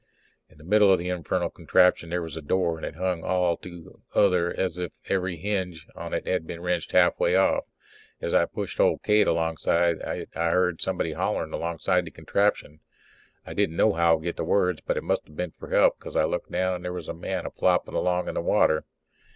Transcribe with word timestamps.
In 0.49 0.57
the 0.57 0.63
middle 0.63 0.91
of 0.91 0.97
the 0.97 1.09
infernal 1.09 1.51
contraption 1.51 2.09
there 2.09 2.23
was 2.23 2.35
a 2.35 2.41
door, 2.41 2.75
and 2.75 2.83
it 2.83 2.95
hung 2.95 3.23
all 3.23 3.55
to 3.57 4.01
other 4.15 4.51
as 4.59 4.79
if 4.79 4.91
every 5.09 5.35
hinge 5.37 5.85
on 5.95 6.11
it 6.11 6.25
had 6.25 6.47
been 6.47 6.59
wrenched 6.59 6.91
halfway 6.93 7.35
off. 7.35 7.65
As 8.19 8.33
I 8.33 8.45
pushed 8.45 8.79
old 8.79 9.03
Kate 9.03 9.27
alongside 9.27 9.97
it 9.97 10.29
I 10.35 10.49
heared 10.49 10.81
somebody 10.81 11.13
hollering 11.13 11.53
alongside 11.53 12.05
the 12.05 12.09
contraption. 12.09 12.79
I 13.45 13.53
didn't 13.53 13.75
nohow 13.75 14.17
get 14.17 14.37
the 14.37 14.43
words 14.43 14.81
but 14.81 14.97
it 14.97 15.03
must 15.03 15.27
have 15.27 15.35
been 15.35 15.51
for 15.51 15.69
help, 15.69 15.99
because 15.99 16.15
I 16.15 16.23
looked 16.25 16.51
down 16.51 16.73
and 16.77 16.83
there 16.83 16.93
was 16.93 17.07
a 17.07 17.13
man 17.13 17.45
a 17.45 17.51
flopping 17.51 17.93
along 17.93 18.27
in 18.27 18.33
the 18.33 18.41
water. 18.41 18.85